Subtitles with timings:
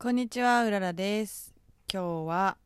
[0.00, 1.52] こんにちは、うららです。
[1.92, 2.56] 今日は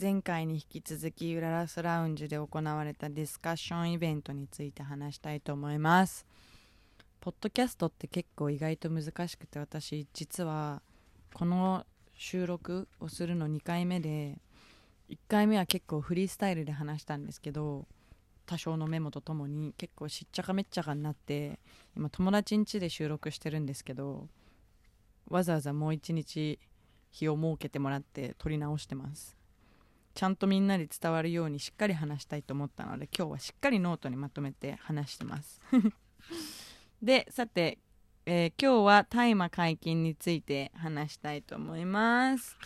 [0.00, 6.24] 前回に引き続きうららスラウンジで行われたディスカッションイベントについて話したいと思います。
[7.18, 10.80] ポッドキャストって結構意外と難しくて私実は
[11.34, 11.84] この
[12.14, 14.38] 収録をするの2回目で
[15.10, 17.88] 1回目は結構フリースタイルで話したんですけど
[18.46, 21.58] 多少のメモとともに結構しっちゃかめっちゃかになって
[21.96, 24.28] 今友達ん家で収録してるんですけど
[25.28, 26.58] わざわざもう一日
[27.10, 29.36] 日を設けてもらって撮り直してます。
[30.14, 35.60] ちゃんとみんなに伝わるようにしっかり話したいと思ったので今日はしっかりノートにまとめて話してます。
[37.00, 37.78] でさて、
[38.26, 42.56] えー今日は大麻解禁について話したいと思います。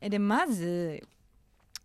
[0.00, 1.06] えでまず、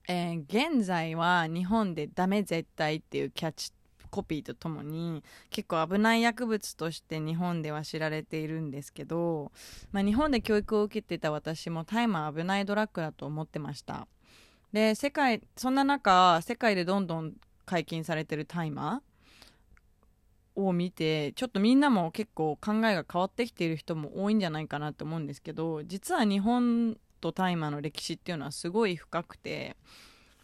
[0.08, 3.74] えー現在は日本でダメ絶対っていうキャッチ
[4.08, 9.52] コピーとともに結構危ない薬物として日本では知られているんですけど、
[9.92, 14.08] まあ、日本で教育を受けてた私も大麻危ないドラッグだと思ってました。
[14.74, 17.34] で世界そんな中世界でどんどん
[17.66, 19.02] 解禁されてる大麻
[20.56, 29.76] を見てちょっとみんなも結構考えが変わってきている人も多いんじゃないかなと思うんですけど実は日本と大麻の歴史っていうのはすごい深くて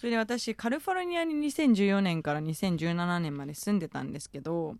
[0.03, 4.75] それで私カリフォルニアに2014年から2017年まで住んでたんですけど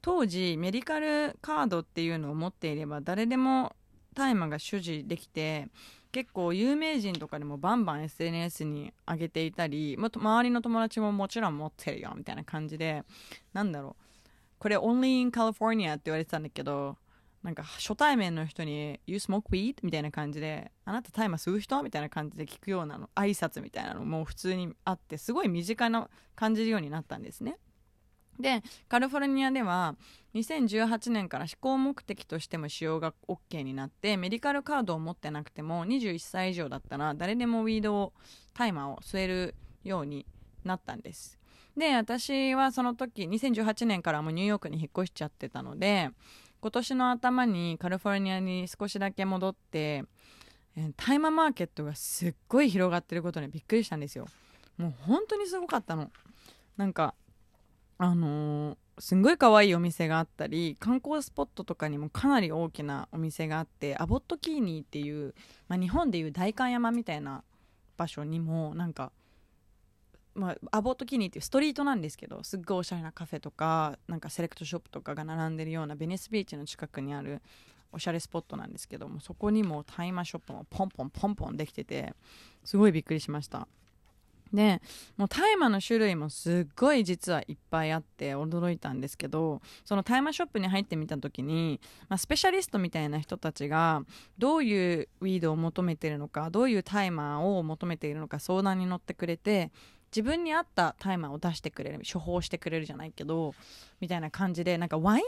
[0.00, 3.74] 当時メディカルカードっていうのを持っていれば誰でも
[4.14, 5.66] 大麻が所持できて
[6.12, 13.02] 結構有名人とかでもバンバン SNS に上げていたりもと周りの友達ももちろん持ってるよみたいな感じで
[13.52, 14.04] なんだろう。
[14.60, 16.96] これ only in California って言われてたんだけど
[17.48, 19.76] なんか初対面の人に You smoke weed?
[19.82, 21.82] みたいな感じであなた大麻吸う人？
[21.82, 27.56] みたいな感じで聞くようなの挨拶みたいなのも普通にあってすごい身近な感じるようになったんですね。
[28.38, 29.96] でカリフォルニアでは
[30.34, 38.12] 2018年から思考目的としても使用が OK になってメディカルカードを持ってなくても21歳以上だったら誰でもウィードを
[38.52, 39.54] 大麻を吸える
[39.84, 40.26] ように
[40.64, 41.38] なったんです。
[41.78, 46.10] で私はその時2018年からもニューヨークに引っ越しちゃってたので
[46.60, 50.04] 今年の頭にカリフォルニアに少しだけ戻って
[50.76, 54.26] え大麻マーケットがすっごい広がってることにびっくりしたんですよ。
[54.76, 56.10] もう本当にすごかったの。
[56.76, 57.14] なんか
[57.98, 65.34] あのーすんごい可愛いお店があったり観光スポットとかにもかなり大きなお店があってアボットキーニーっていう、
[65.68, 67.44] まあ、日本でいう代官山みたいな
[67.96, 69.12] 場所にもなんか、
[70.34, 77.42] まあ、アボットキニーっていうストリートなんですけどすっごいおしゃれなカフェとかなんかセレクトショップとかが並んでるようなベネスビーチの近くにある
[77.92, 82.14] おしゃれスポットなんですけどもそこにも大麻ショップもポンポンポンポンできてて
[82.64, 83.66] すごいびっくりしました。
[84.52, 84.80] で
[85.16, 94.02] もう大麻の種類もすっごい実はいっぱいあって驚いたんですけどその大麻ショップに入ってみた時に、まあ、スペシャリストみたいな人たちが
[94.38, 99.70] どういうウィードを求めてるのかどういう大麻を求めているのか相談に乗ってくれて
[100.10, 103.54] 自分に合った大麻を出してくれる処方してくれるじゃないけど
[104.00, 105.24] みたいな感じでなんかワイン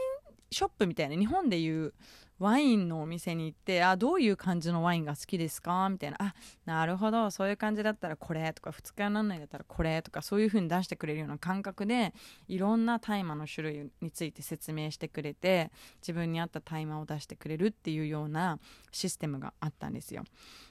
[0.49, 1.93] ショップみたいな日本でいう
[2.39, 5.87] ワインのお店に行ってあどういう感じのワインが好きですか？
[5.89, 6.17] みたいな。
[6.19, 6.33] あ
[6.65, 7.29] なるほど。
[7.29, 12.15] そういう感じだったらこれとか二日にならないだったらこれとかそういう風に出してくれるような感覚で
[12.47, 15.71] いろんな大麻の種類について説明してくれて
[16.01, 18.57] 自分に合った大麻を出してくれるっていうような
[18.91, 20.23] システムがあったんですよ。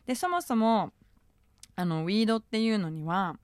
[0.07, 0.93] でそもそも
[1.77, 3.37] あのウィードっていうのには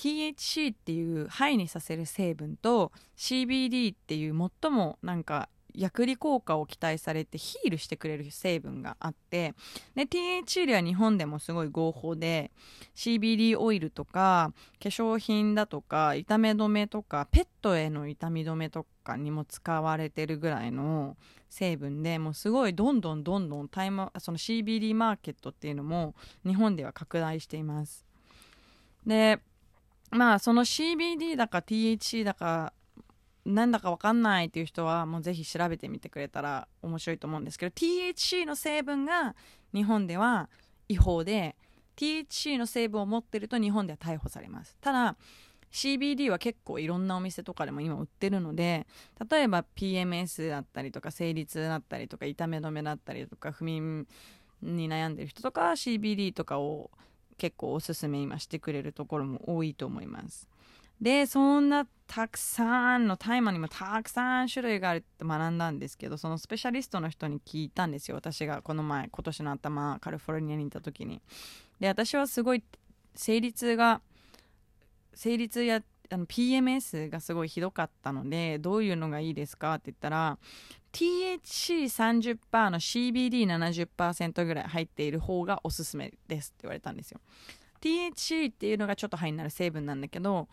[0.00, 9.54] THC っていう肺にさせる成分と CBD っていう最もなんか薬理効果を期待されてヒールしてくれる成分があって
[9.94, 12.50] で THC では日本でもすごい合法で
[12.96, 21.18] CBD オイルとか化粧品だとか痛め止めとかペットへの痛み止めとかにも使われてるぐらいの
[21.50, 26.14] 成分でもうすごいどんどんどんどんタイマその CBD マーケットっていうのも
[26.46, 28.06] 日本では拡大しています。
[29.06, 29.40] で
[30.10, 32.72] まあその CBD だか THC だか
[33.44, 39.34] なんだか分かんないっていう人はもうぜひ調べてみてくれたら面白いと思うんですけど THC の成分が
[39.72, 40.48] 日本では
[40.88, 41.56] 違法で
[41.96, 44.76] THC の成分を持ってると日本では逮捕されます。
[44.80, 45.16] ただ
[45.72, 48.88] CBD は結構いろんなお店とかでも今売ってるので
[49.30, 54.08] 例えば PMS だったりとか生理痛だったりとか痛め止めだったりとか不眠
[54.62, 56.90] に悩んでる人とか CBD とかを
[57.40, 60.46] 結構おすすめ今してくれるところも多いと思います。
[61.00, 68.18] でそんなたくさんの大麻にもたくさん種類があるって学んだんですけどそのスペシャリストの人に聞いたんですよ。
[68.18, 71.22] 私がこの前今年の頭カリフォルニアにいた時に。
[71.80, 72.62] で私はすごい
[73.14, 74.02] 生理痛が
[75.14, 80.38] 生理痛やあの PMS がすごいひどかったのでどういうのがいいですかって言ったら
[80.92, 87.20] THC30% の CBD70% ぐらい入っている方がおすすめですって言われたんですよ。
[87.80, 90.48] THC っていうのがちょっとハイになる成分なんだけど、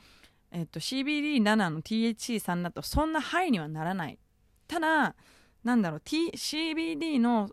[0.51, 4.19] えっと、CBD7 の THC3 だとそんなハイにはならない。
[4.67, 5.15] ただ
[5.63, 7.49] なんだろう、T、CBD の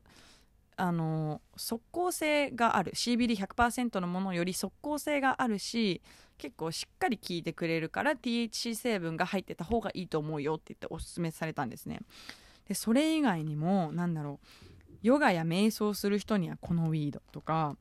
[0.77, 2.93] あの即効性がある。
[2.93, 6.03] CBD100% のものより即効性があるし
[6.37, 12.01] 結構しっかり効いてくれるから THC 成分が入ってた方がいいと思うよって言っておすすめされたんですね。
[12.69, 14.47] でそれ以外にもなんだろう
[15.03, 17.77] ヨガや瞑想する人にはこのウィードとか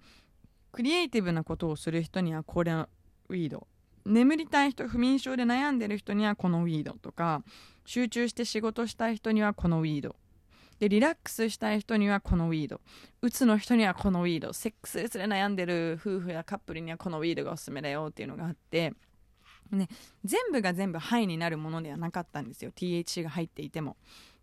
[0.72, 2.90] クリエイティブなことをする人にはこれの
[3.30, 3.68] ウィード
[4.06, 7.44] 眠りたい人不眠症で悩んでる人にはこのウィードとか
[7.86, 10.16] 集中して仕事したい人にはこのウィード
[10.80, 12.82] でリラックスしたい人にはこのウィード
[13.22, 18.94] うつの人にはこのウィードセックスレスで悩んでる夫婦やカップルにはこのウィードがおすすめだよっていうのがあって
[19.75, 19.88] ね、
[20.24, 22.72] 全部が全部ハイになるものではなかったんですよ。
[22.72, 23.98] THC が入っていても。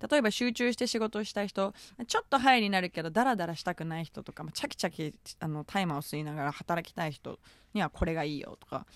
[0.09, 1.75] 例えば集中して仕事をしたい人
[2.07, 7.39] ちょっとハイになるけどダラダラしたくない人とかチャキチャキあのタイマーを吸いながら働きたい人
[7.75, 8.87] にはこれがいいよとか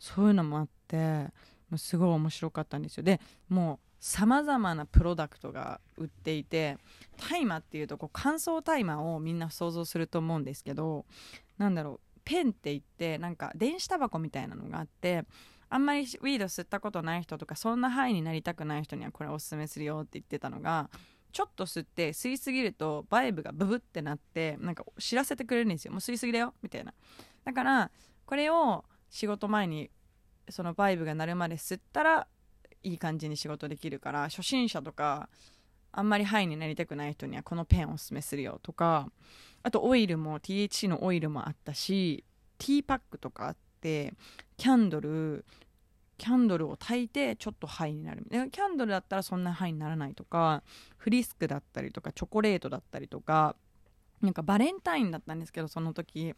[0.00, 1.28] そういうのもあって
[1.76, 3.04] すごい面白かったんですよ。
[3.04, 6.78] でもうさまざまなプロダクトが売っていて
[7.16, 11.04] 大麻っていうとこう乾燥大麻をみんな想像すると思うんですけど
[11.58, 15.24] なんだろうペンって言ってなんか電子タバコみたいなのがあって
[15.70, 20.88] あんまりウィード吸ったことない人とかそんな範囲になりたくない人にはこれおすすめするよって言ってたのが
[21.32, 25.92] ちょっと吸って吸いすぎるとバイブがブブってなってなんか知らせてくれるんですよ。
[25.92, 26.94] もう吸いすぎだよみたいな。
[27.44, 27.90] だから
[28.24, 29.90] これを仕事前に
[30.48, 32.26] そのバイブが鳴るまで吸ったら
[32.82, 35.28] いい感じに仕事できるから初心者とか
[35.92, 39.10] あんまりハイになりたくない人にはこのペンをおすすめするよとか
[39.62, 42.24] あとオイルも THC のオイルもあったし
[42.58, 44.14] ティーパックとかあって
[44.58, 45.46] キャンドル
[46.18, 48.26] キャンドルを焚いてちょっとハイになる。
[48.28, 50.64] キャンドルだったらそんなハイにならないとか
[50.96, 53.54] フリスクだったりとかチョコレートだったりとか
[54.20, 56.34] なんかバレンタインだったんですけどその時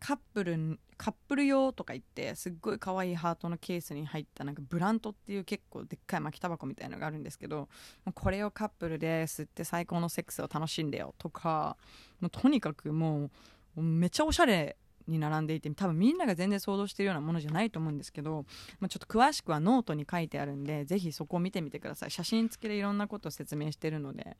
[0.00, 7.68] カップルカップル用とか言ってすっごい可愛いハートのケースに入ったなんかブラントっていう結構でっかい巻きタバコみたいのがあるんですけど
[8.12, 11.76] これをカップルで吸って最高のセックスを楽しんでよとか
[12.20, 13.30] もうとにかくも
[13.76, 14.76] うめっちゃおしゃれ
[15.06, 18.44] に並んでいて多分みんなが全然想像してるようなものじゃないと思うんですけど、
[18.80, 22.10] まあ、ちょっと詳しくはノートに書いてあるんでぜひそこを見てみてください。
[22.10, 24.36] 写真付きでいろんなことを説明してるので、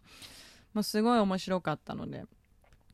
[0.75, 2.25] まあ、すごい面白かったので。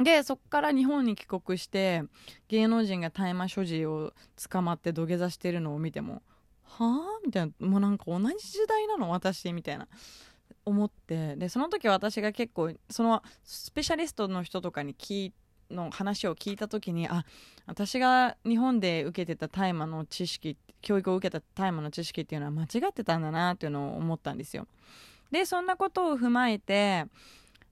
[0.01, 2.05] でそこから日本に帰国して
[2.47, 4.13] 芸能人が大麻所持を
[4.49, 6.23] 捕まって土下座してるのを見ても
[6.63, 7.21] はあ？
[7.27, 7.67] みたいな。
[7.67, 9.11] もうなんか同じ時代なの？
[9.11, 9.53] 私？
[9.53, 9.89] みたいな。
[10.65, 11.35] 思って。
[11.35, 15.33] でその時私が結構そのスペシャリストの人とかに聞い
[15.71, 17.25] の話を聞いた時にあ
[17.67, 24.67] 私が日本で受けてた大麻の知識教育を受けた大麻の知識っていうのは間違ってたんだなっていうのを思ったんですよ。
[25.31, 27.07] でそんなことを踏まえて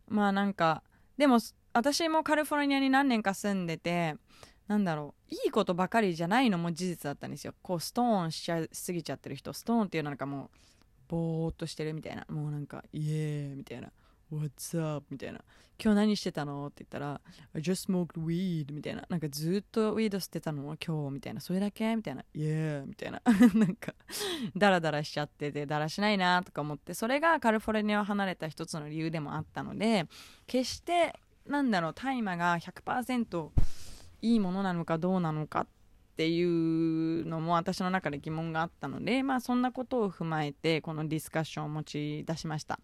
[0.09, 0.83] まあなんか
[1.17, 1.39] でも
[1.73, 4.17] 私もカリフォルニアに何年か住んでて
[4.69, 7.55] なんだろういいことばかりじゃないのも事実だったんですよ。
[7.63, 10.59] こうストーンしちゃすぎちゃってる人ストーンっていうのなんかもう
[11.09, 12.27] ぼーっとしてるみたいな。
[12.29, 13.91] もうなんかイエーイみたいな。
[14.33, 15.07] What's up?
[15.11, 15.41] みたいな。
[15.83, 16.67] 今日何してたの？
[16.67, 17.21] って言ったら
[17.55, 19.05] I just smoked weed みたいな。
[19.09, 20.77] なんかずっとウィード吸ってたの？
[20.85, 21.41] 今日みたいな。
[21.41, 21.95] それだけ？
[21.95, 22.25] みたいな。
[22.35, 23.21] Yeah みたいな。
[23.55, 23.95] なんか
[24.57, 26.95] ダラダラしちゃっててダラしないなとか思って。
[26.95, 30.07] それがカリフォルニアを離れた一つの理由でもあったので
[30.47, 31.15] 決して
[31.47, 33.51] なんだろう大麻が100%
[34.23, 35.67] いいものなのかどうなのかっ
[36.17, 42.81] ていうのも私の中で疑問があったのでまあそんなことを踏まえてこのディスカッションを持ち出しました。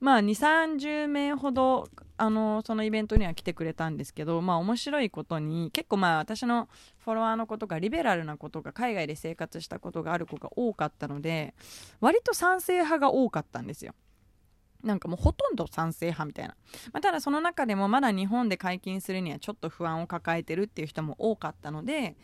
[0.00, 11.54] まあ2 3 0名ほどあのそのイベントには来てくれたんですけどまあ面白いことに結構まあ私のフォロワーの子とかリベラルなことが海外で生活したことがある子が多かったので
[12.00, 13.94] 割と賛成派が多かったんですよ。
[14.84, 16.54] なんかもうほとんど賛成派みたいな、
[16.92, 22.16] まあ、ただその中でもまだ日本で解禁するにはちょっと不安を抱えてるっていう人も多かったので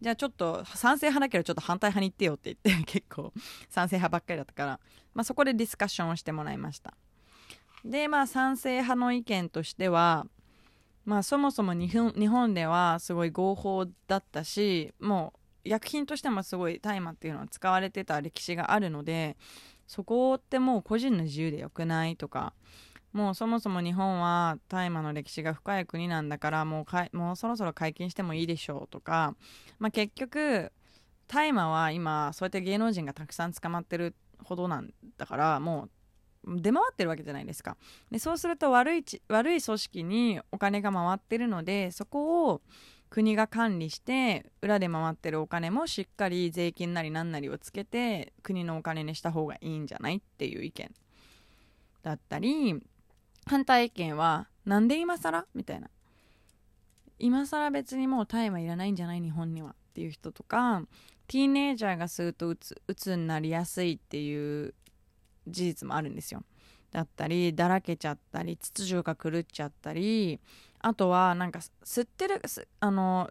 [0.00, 3.34] じゃあちょっと賛成派だけどちょっと反対派に行ってよって言って結構
[3.68, 4.80] 賛成派ばっかりだったから、
[5.12, 6.94] まあ、そこでディスカッションをしてもらいました。
[7.84, 10.26] でまあ賛成派の意見としては
[11.04, 11.88] まあそもそも日
[12.28, 15.32] 本ではすごい合法だったしも
[15.64, 19.36] う薬品としてもすごい大麻っていうのは使われてた歴史があるので
[19.86, 22.54] そこってもう個人の自由でよくないとか
[23.12, 29.34] もうそもそも日本は大麻の歴史が深い国なんだからもうかもうそろそろ解禁してもいいでしょうとか、
[29.78, 30.70] まあ、結局
[31.28, 34.14] 大麻は今そうやって芸能人がたくさん捕まってる
[34.44, 35.90] ほどなんだからもう
[36.46, 37.76] 出回ってるわけじゃないですか。
[38.10, 42.62] でそうすると悪い悪い組織にお金が回ってるのでそこを
[43.10, 50.94] 国が管理して裏で回ってるお金もしっかり税金なり何なりをつけて国のお金にした方がいいんじゃないっていう意見
[52.02, 52.80] だったり
[53.46, 55.46] 反対意見はなんで今更？
[55.54, 55.88] みたいな。
[57.18, 59.70] 今更別にもう大麻いらないんじゃない日本には？
[59.70, 60.82] っていう人とか
[61.28, 64.74] ティーネイジャーが吸うとうつうつになりやすいっていう
[65.46, 66.42] 事実もあるんですよ。
[66.92, 70.40] だったりだらけちゃったり秩序が狂っちゃったり
[70.80, 72.40] あとはなんか吸ってる
[72.80, 73.28] あの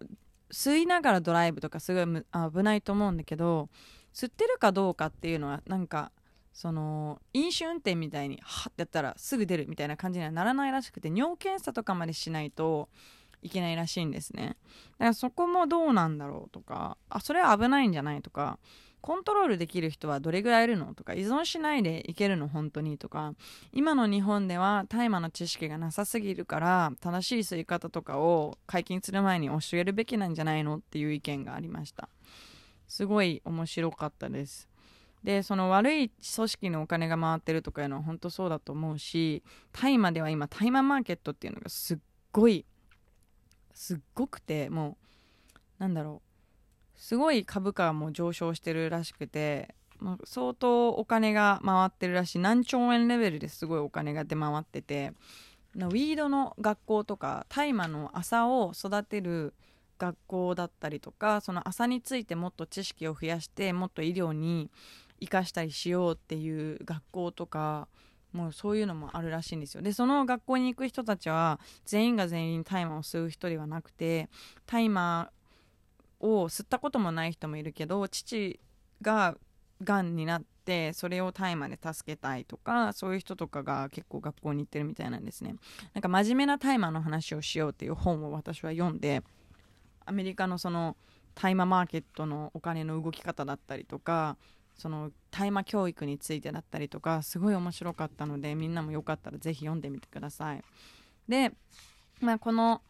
[0.51, 3.69] 吸いながらドライブとかすごい危ないと思うんだけど
[4.13, 6.11] 吸ってるかどうかっていうのはなんか
[6.53, 12.87] その飲酒運転みたいにハッてやったらすぐ出るみたいな感じにはならないらしくて尿検査とかまでしないと
[13.41, 14.55] いけないらしいんですね。
[14.97, 18.57] だからそこもどうなんだろうとかあそれは危ないんじゃないとか
[19.05, 20.95] コントロールできる人はどれぐらいいるの？
[20.95, 22.47] とか依存しないでいけるの？
[22.47, 22.97] 本当に？
[22.97, 23.35] とか
[23.71, 30.77] 今の日本では大麻の知識がなさすぎるから正しい吸い方とかを解禁する前に教えるべきなんじゃないの？
[30.77, 32.09] っていう意見がありました。
[32.87, 34.67] すごい面白かったです。
[35.23, 41.97] でその悪い組織のお金が回ってるとかいうのは本当そうだと思うし大麻では今大麻マーケットっていうのがすっ
[42.31, 42.65] ごい
[43.71, 44.97] すっごくても
[45.79, 46.34] うなんだろう
[46.97, 52.39] すごい株価も上昇してるらしくて、まあ、相当お金が回ってるらしい。
[52.39, 55.13] 何兆円レベルですごいお金が出回ってて。
[55.75, 59.53] ウィードの学校とか大麻の朝を育てる
[59.97, 64.69] 学校だったりとかその朝についてもっと知識を増やしてもっと医療に
[65.19, 67.87] 生かしたりしようっていう学校とか
[68.31, 69.81] もうそういうのもあるらしいんですよ。
[69.81, 74.29] でその学校に行く人たちは全員が全員大麻を吸う人ではなくて
[74.65, 75.31] 大麻
[76.19, 78.59] を吸ったこともない人もいるけど父
[79.01, 79.37] が
[79.83, 85.55] がんになってそれを大麻で助けたいとかそういう人とかが結構学校に行ってるみたいなんですね。
[85.93, 89.21] なんか真面目な大麻の話をしようっていう本を私は読んで
[90.05, 90.95] アメリカのその
[91.33, 94.37] 大麻マーケットのお金の動き方だったりとか
[94.77, 100.63] その大麻教育についてだったりとかすごい面白かったのでみんなもよかったらぜひ読んでみてください。
[101.27, 101.51] で、
[102.21, 102.81] まあ、この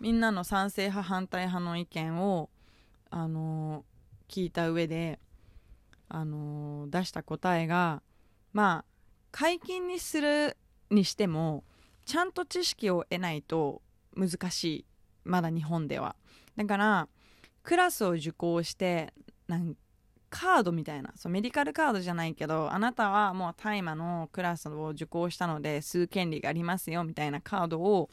[0.00, 2.48] みんなの賛成派反対派の意見を
[3.10, 3.84] あの
[4.28, 5.18] 聞いた上で、
[6.08, 8.02] あの出した答えが
[8.52, 8.84] まあ
[9.30, 10.56] 解禁にする
[10.90, 11.64] にしても
[12.04, 13.82] ちゃんと知識を得ないと
[14.16, 14.84] 難しい。
[15.24, 16.16] まだ日本では。
[16.56, 17.08] だから
[17.62, 19.12] クラスを受講して
[19.46, 19.76] なん
[20.30, 21.12] カードみたいな。
[21.16, 28.10] そうメディカルカードじゃないけどあなたはもう大麻のクラスを受講したので吸う権利がありますよみたいなカードを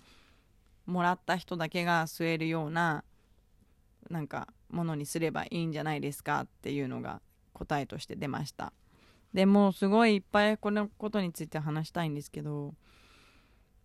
[0.85, 3.03] もらった人だけが吸えるような
[4.09, 7.21] なんかものにすればいいんじゃないですかっていうのが
[7.53, 8.73] 答えとして出ました。
[9.33, 12.73] でもすごいいっぱいこのことについて話したいんですけど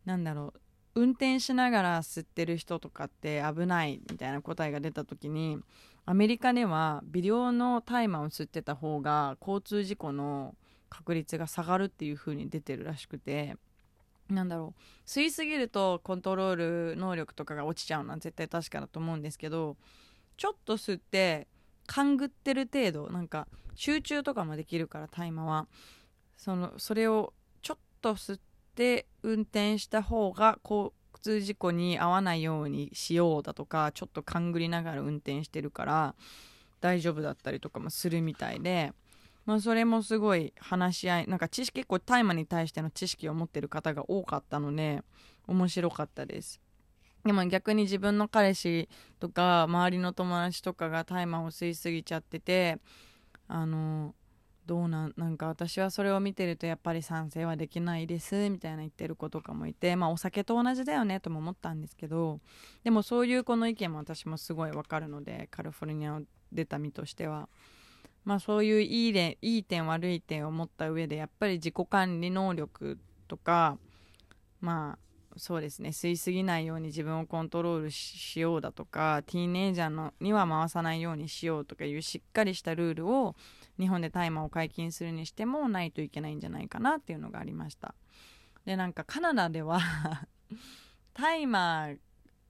[0.05, 0.61] なんだろう
[0.95, 5.59] 運転しながら吸ってる人とかって危ないみたいな答えが出た時に
[6.05, 10.55] アメリカでは微量の大麻を吸ってた方が交通事故の
[10.91, 13.57] 確率が下がるっていう風に出てるらしくて
[14.29, 19.77] なんだろう吸いすぎるとコントロール能力とかが落ちちゃうのは絶対確かだと思うんですけど
[20.37, 21.47] ちょっと吸って
[21.87, 25.67] 勘ぐってる程度なんか集中とかもできるから大麻は
[26.37, 28.41] そのそれをちょっと吸っ
[28.75, 36.15] て運転した方が交通事故に遭わないようにしようだとかちょっと勘ぐりながら運転してるから
[36.81, 38.93] 大丈夫だったりとかもするみたいで、
[39.47, 45.03] まあ、それもすごい話し合いなんか知識結構大麻に対しての知識を持ってる方が多かったので
[45.47, 46.62] 面白かったです。
[47.25, 48.89] でも逆に自分の彼氏
[49.21, 52.79] とか周りの友達とかが大麻を吸いすぎちゃってて
[53.49, 54.15] あの
[54.67, 62.41] どうなんなんか私はそれを見てるとやっぱり賛成はできないですみたいな言ってる子とかもいてまあお酒と同じだよねとも思ったんですけど
[62.85, 66.21] でもそういう子の意見も私もすごいわかるのでカリフォルニアを
[66.53, 67.49] 出た身としては。
[68.25, 73.79] まあそういういいでいい点悪い点を持った上でやっぱり自己管理能力とか
[74.61, 75.91] まあそうですね。
[75.91, 83.35] 吸いすぎないように自分をコントロールしようだとかティーネイジャーのには回さないようにしようとかいうしっかりしたルールを
[83.79, 87.95] 日本で大麻を解禁するにしてもないといけないんじゃないかなっていうのがありました。
[88.65, 89.81] でなんかカナダでは
[91.15, 91.95] 大麻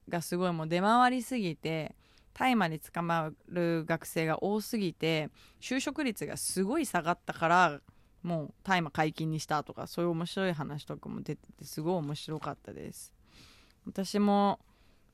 [0.08, 1.94] がすごいもう出回りすぎて
[2.34, 7.80] 大麻で捕まる学生が多すぎて就職率がすごい下がったから
[8.22, 13.12] もう大麻解禁にしたとかそういう面白い話とかも出ててすごい面白かったです。
[13.86, 14.60] 私も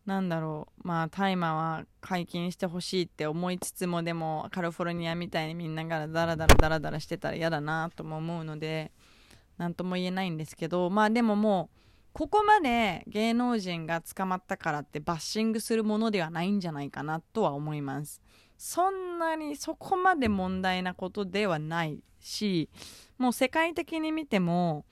[0.05, 0.89] なんだろう。
[0.89, 8.91] まあ大麻は解禁してほしいって思いつつもでもカリフォルニアみたいにみんながダラダラダラダラしてたら嫌だなとも思うので
[9.59, 10.89] 何とも言えないんですけど。
[10.89, 11.79] まあでももう
[12.15, 18.21] ここまで芸能人が捕まったからってバッシングするものではないんじゃないかなとは思います。
[18.57, 22.03] そんなにそこまで問題なことではない。
[22.29, 22.69] し
[23.19, 24.85] もう世界的に見ても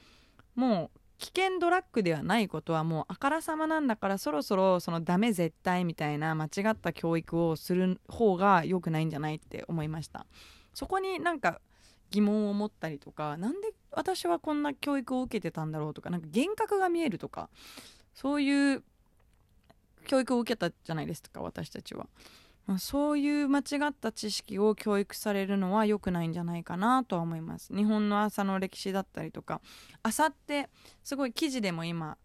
[0.55, 10.26] もう危険ドラッグではないことはもうあからさまなんだからそろそろそのダメ絶対みたいな間違った教育をする方が良くないんじゃないって思いました。
[10.75, 11.61] そこになんか
[12.11, 17.49] 疑問を持ったりとか何で私はこんな教育を受けてたんだろうとかなんか幻覚が見えるとか
[18.14, 18.83] そういう
[20.07, 22.07] 教育を受けたじゃないですか私たちは、
[22.67, 27.75] まあ、そういう間違った知識を教育されるのは良くないんじゃないかなとは思います。
[27.75, 29.61] 日本の朝の歴史だったりとか
[30.03, 30.69] 朝って
[31.05, 32.19] すごい記事でも今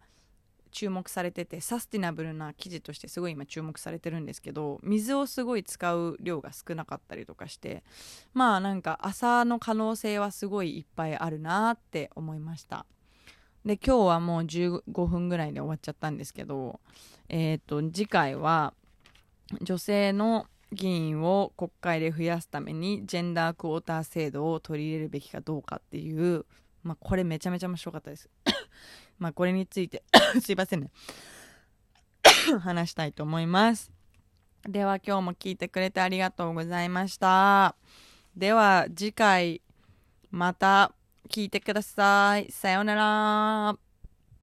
[0.72, 7.84] 注目されててサスティナブルな記事としてすごい今注目されてるんですけど水をすごい使う量が少なかったりとかして
[8.32, 12.86] まあなんか朝の可能性はすごいいっぱいあるなって思いました。
[13.64, 16.80] で今日はもう15分ぐらいで終わっちゃったんですけど
[17.28, 18.74] えっ、ー、と次回は
[19.60, 26.46] 女性の議員を国会で増やすためにジェンダークォーター制度を取り入れるべきかどうかっていう、
[26.82, 28.28] まあ、これめちゃめちゃ面白かったです。
[29.18, 30.02] まあこれについて
[30.40, 30.90] すいませんね。
[32.60, 33.92] 話したいと思います。
[34.64, 37.76] では今日も聞いてくれてありがとうございました。
[38.36, 39.60] では次回
[40.30, 40.94] また
[41.28, 42.50] 聞いてください。
[42.50, 43.91] さようなら。